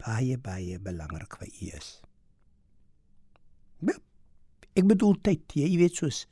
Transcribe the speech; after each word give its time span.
baie 0.00 0.36
baie 0.40 0.78
belangrik 0.82 1.36
vir 1.40 1.50
u 1.50 1.70
is? 1.78 1.90
Ja, 3.86 3.96
ek 4.76 4.86
bedoel 4.90 5.16
tyd, 5.24 5.44
jy 5.56 5.70
weet 5.80 6.00
soos 6.02 6.24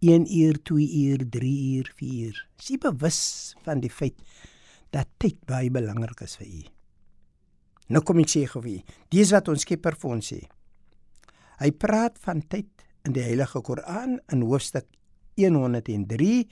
1 0.00 0.26
uur, 0.32 0.58
2 0.64 0.86
uur, 1.04 1.24
3 1.28 1.52
uur, 1.76 1.92
4 1.96 2.26
uur. 2.26 2.44
U 2.70 2.78
bewus 2.78 3.20
van 3.64 3.82
die 3.84 3.92
feit 3.92 4.16
dat 4.94 5.10
tyd 5.20 5.38
baie 5.46 5.70
belangrik 5.70 6.22
is 6.24 6.38
vir 6.40 6.48
u? 6.48 6.62
Nou 7.90 8.02
kom 8.06 8.22
ek 8.22 8.30
sê 8.30 8.46
gou 8.48 8.62
vir 8.64 8.78
u, 8.78 8.80
dis 9.12 9.32
wat 9.34 9.50
ons 9.50 9.66
Skepper 9.66 9.98
vir 9.98 10.14
ons 10.14 10.32
sê. 10.32 10.40
Hy 11.60 11.70
praat 11.76 12.16
van 12.24 12.40
tyd 12.48 12.86
in 13.04 13.16
die 13.16 13.24
Heilige 13.24 13.60
Koran 13.66 14.18
in 14.32 14.44
hoofstuk 14.46 14.86
103 15.40 16.46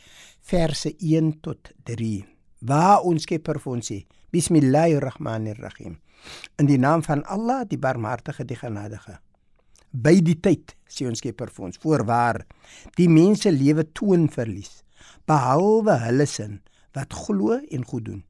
verse 0.51 0.93
1 0.99 1.33
tot 1.45 1.73
3. 1.89 2.38
Waar 2.61 3.05
ons 3.07 3.23
Skepper 3.23 3.61
vir 3.63 3.73
ons 3.73 3.91
sê: 3.91 3.99
Bismillahirrahmanirrahim. 4.35 5.99
In 6.59 6.67
die 6.67 6.79
naam 6.79 7.03
van 7.07 7.25
Allah, 7.25 7.65
die 7.69 7.79
Barmhartige, 7.79 8.45
die 8.45 8.59
Genadige. 8.59 9.19
By 9.93 10.19
die 10.21 10.37
tyd, 10.43 10.75
sê 10.91 11.07
ons 11.09 11.23
Skepper 11.23 11.53
vir 11.55 11.69
ons, 11.71 11.79
voorwaar 11.79 12.43
die 12.99 13.09
mense 13.09 13.51
lewe 13.51 13.87
toon 13.95 14.29
verlies, 14.29 14.83
behalwe 15.27 16.01
hulle 16.05 16.27
sin 16.27 16.59
wat 16.97 17.15
glo 17.15 17.55
en 17.57 17.85
goed 17.87 18.09
doen 18.09 18.25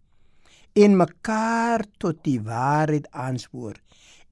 en 0.78 0.94
mekaar 0.96 1.82
tot 1.98 2.20
die 2.26 2.38
waarheid 2.44 3.08
aanspoor 3.10 3.78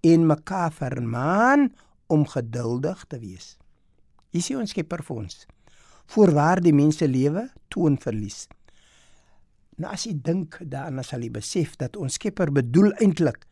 en 0.07 0.27
mekaar 0.29 0.73
vermaan 0.73 1.71
om 2.07 2.27
geduldig 2.31 3.05
te 3.11 3.19
wees. 3.19 3.57
Hier 4.31 4.45
sien 4.45 4.61
ons 4.61 4.71
Skepper 4.71 5.03
vir 5.03 5.23
ons. 5.25 5.47
Voorwaar 6.13 6.63
die 6.63 6.75
mense 6.77 7.09
lewe 7.09 7.49
toon 7.73 7.97
verlies. 7.99 8.45
Nou 9.77 9.93
as 9.93 10.07
jy 10.09 10.15
dink 10.25 10.57
daaraan 10.61 11.05
sal 11.05 11.25
jy 11.25 11.31
besef 11.35 11.77
dat 11.77 11.97
ons 11.97 12.17
Skepper 12.17 12.53
bedoel 12.53 12.95
eintlik 12.97 13.45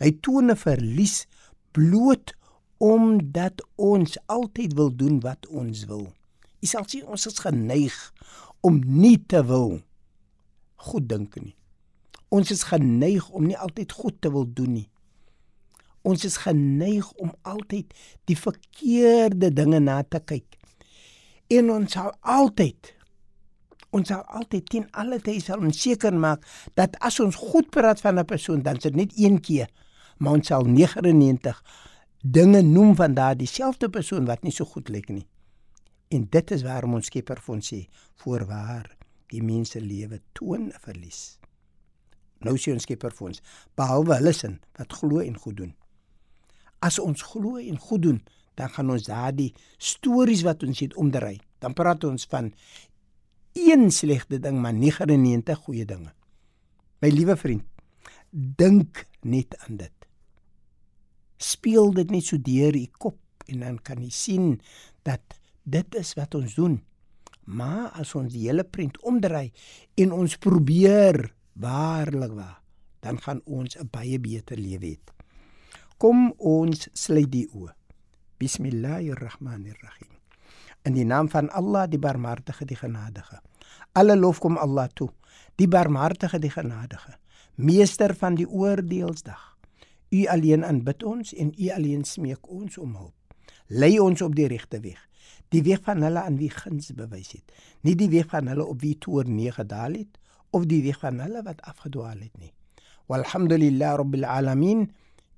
hy 0.00 0.10
toon 0.24 0.50
'n 0.50 0.56
verlies 0.56 1.26
bloot 1.72 2.34
omdat 2.80 3.60
ons 3.76 4.16
altyd 4.26 4.72
wil 4.74 4.90
doen 4.96 5.20
wat 5.20 5.46
ons 5.46 5.84
wil. 5.84 6.08
Jy 6.60 6.68
sal 6.68 6.84
sien 6.88 7.04
ons 7.04 7.26
is 7.26 7.38
geneig 7.38 8.12
om 8.60 8.80
nie 8.80 9.18
te 9.28 9.44
wil 9.44 9.80
goed 10.80 11.08
dink 11.08 11.36
nie. 11.40 11.54
Ons 12.30 12.50
is 12.54 12.62
geneig 12.68 13.28
om 13.30 13.46
nie 13.46 13.58
altyd 13.58 13.92
goed 13.92 14.20
te 14.22 14.30
wil 14.32 14.46
doen 14.46 14.72
nie. 14.72 14.88
Ons 16.02 16.24
is 16.24 16.38
geneig 16.40 17.10
om 17.20 17.32
altyd 17.42 17.92
die 18.30 18.36
verkeerde 18.38 19.50
dinge 19.52 19.80
na 19.80 20.00
te 20.02 20.20
kyk. 20.24 20.56
En 21.50 21.70
ons 21.74 21.92
sal 21.92 22.14
altyd 22.22 22.94
ons 23.90 24.08
sal 24.08 24.22
altyd 24.38 24.68
teen 24.70 24.86
alle 24.92 25.20
tye 25.20 25.40
sal 25.40 25.60
ons 25.60 25.82
seker 25.82 26.14
maak 26.14 26.44
dat 26.78 26.96
as 27.00 27.20
ons 27.20 27.36
goed 27.36 27.70
praat 27.70 28.00
van 28.00 28.18
'n 28.18 28.24
persoon 28.24 28.62
dan 28.62 28.76
dit 28.76 28.94
net 28.94 29.12
een 29.16 29.40
keer, 29.40 29.68
maar 30.18 30.32
ons 30.32 30.46
sal 30.46 30.64
99 30.64 31.62
dinge 32.22 32.62
noem 32.62 32.94
van 32.96 33.14
daardie 33.14 33.48
selfde 33.48 33.88
persoon 33.88 34.24
wat 34.24 34.42
nie 34.42 34.52
so 34.52 34.64
goed 34.64 34.88
lyk 34.88 35.08
nie. 35.08 35.26
En 36.08 36.26
dit 36.30 36.50
is 36.50 36.62
waarom 36.62 36.94
ons 36.94 37.06
Skepper 37.06 37.40
vir 37.40 37.54
ons 37.54 37.72
sê: 37.72 37.88
"Voorwaar, 38.14 38.96
die 39.28 39.42
mense 39.42 39.80
lewe 39.80 40.20
toon 40.32 40.68
'n 40.68 40.80
verlies." 40.80 41.38
Nou 42.40 42.56
sê 42.56 42.72
ons 42.72 42.82
Skepper 42.82 43.12
vir 43.12 43.28
ons: 43.28 43.42
"Behalwe 43.76 44.14
hulle 44.14 44.32
sin 44.32 44.60
wat 44.76 44.92
glo 44.92 45.18
en 45.18 45.36
goed 45.36 45.56
doen." 45.56 45.74
As 46.80 46.98
ons 46.98 47.22
glo 47.22 47.56
en 47.56 47.78
goed 47.78 48.02
doen, 48.02 48.22
dan 48.54 48.68
gaan 48.68 48.90
ons 48.90 49.02
daardie 49.02 49.54
stories 49.78 50.42
wat 50.42 50.62
ons 50.62 50.80
het 50.80 50.94
omdry. 50.94 51.38
Dan 51.58 51.72
praat 51.72 52.04
ons 52.04 52.26
van 52.30 52.52
een 53.52 53.90
slegte 53.90 54.38
ding, 54.40 54.60
maar 54.60 54.74
99 54.74 55.58
goeie 55.58 55.84
dinge. 55.84 56.12
My 57.00 57.08
liewe 57.08 57.36
vriend, 57.36 57.64
dink 58.30 59.06
net 59.22 59.56
aan 59.66 59.80
dit. 59.80 59.96
Speel 61.40 61.92
dit 61.96 62.10
net 62.10 62.24
so 62.24 62.36
deur 62.36 62.76
u 62.76 62.86
kop 62.98 63.18
en 63.50 63.64
dan 63.64 63.78
kan 63.82 64.02
jy 64.02 64.10
sien 64.12 64.60
dat 65.02 65.38
dit 65.64 65.94
is 65.98 66.14
wat 66.18 66.36
ons 66.38 66.54
doen. 66.54 66.80
Maar 67.50 67.90
as 67.98 68.14
ons 68.14 68.32
die 68.32 68.46
hele 68.46 68.64
prent 68.64 69.00
omdry 69.06 69.48
en 69.98 70.12
ons 70.14 70.36
probeer 70.38 71.32
waarlik 71.58 72.36
waar, 72.36 72.60
dan 73.00 73.18
gaan 73.18 73.40
ons 73.44 73.76
'n 73.76 73.88
baie 73.90 74.20
beter 74.20 74.58
lewe 74.58 74.86
hê. 74.86 74.98
Kom 75.98 76.32
ons 76.38 76.88
sluit 76.92 77.30
die 77.32 77.48
oë. 77.52 77.74
Bismillahirrahmanirrahim. 78.38 80.09
In 80.82 80.94
die 80.96 81.04
naam 81.04 81.28
van 81.28 81.50
Allah, 81.50 81.88
die 81.90 81.98
Barmhartige, 81.98 82.64
die 82.64 82.76
Genadige. 82.76 83.40
Alle 83.92 84.16
lof 84.16 84.38
kom 84.40 84.56
Allah 84.56 84.88
toe, 84.94 85.10
die 85.60 85.68
Barmhartige, 85.68 86.38
die 86.38 86.50
Genadige, 86.50 87.18
meester 87.54 88.14
van 88.14 88.34
die 88.34 88.48
oordeelsdag. 88.48 89.56
U 90.10 90.26
alleen 90.26 90.64
aanbid 90.64 91.02
ons 91.04 91.34
en 91.34 91.52
u 91.58 91.68
alleen 91.70 92.04
smeek 92.04 92.48
ons 92.48 92.78
om 92.78 92.94
hulp. 92.96 93.14
Lei 93.66 93.98
ons 94.00 94.22
op 94.22 94.34
die 94.34 94.48
regte 94.50 94.80
weg, 94.82 95.02
die 95.54 95.62
weg 95.62 95.82
van 95.86 96.02
hulle 96.02 96.22
aan 96.26 96.38
wie 96.40 96.50
guns 96.50 96.90
bewys 96.96 97.34
het, 97.36 97.52
nie 97.86 97.94
die 97.94 98.08
weg 98.10 98.26
van 98.32 98.48
hulle 98.50 98.64
op 98.66 98.80
wie 98.82 98.96
toor 98.98 99.28
neergedaal 99.28 99.94
het 100.00 100.18
of 100.50 100.66
die 100.66 100.80
weg 100.82 100.98
van 100.98 101.20
hulle 101.22 101.44
wat 101.46 101.60
afgedwaal 101.62 102.18
het 102.18 102.34
nie. 102.40 102.50
Walhamdulillah 103.10 103.94
rabbil 104.00 104.26
alamin 104.26 104.88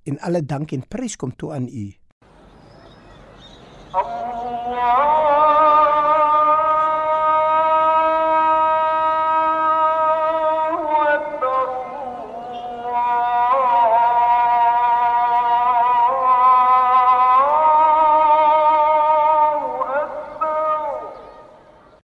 in 0.09 0.19
alle 0.21 0.41
dank 0.45 0.73
en 0.73 0.87
prys 0.89 1.17
kom 1.17 1.35
toe 1.37 1.53
aan 1.53 1.69
u. 1.69 1.91
الله 4.67 5.42